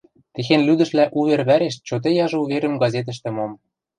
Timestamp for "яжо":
2.25-2.37